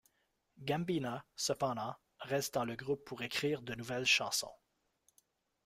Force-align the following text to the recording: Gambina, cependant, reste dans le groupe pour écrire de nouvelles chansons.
Gambina, 0.63 1.23
cependant, 1.35 1.95
reste 2.21 2.55
dans 2.55 2.65
le 2.65 2.73
groupe 2.75 3.05
pour 3.05 3.21
écrire 3.21 3.61
de 3.61 3.75
nouvelles 3.75 4.07
chansons. 4.07 4.55